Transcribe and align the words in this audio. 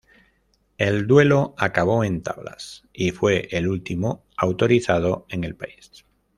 El 0.79 1.05
duelo 1.05 1.53
acabó 1.59 2.03
en 2.03 2.23
tablas, 2.23 2.87
y 2.91 3.11
fue 3.11 3.47
el 3.51 3.67
último 3.67 4.23
autorizado 4.35 5.27
en 5.29 5.43
el 5.43 5.55
país. 5.55 5.91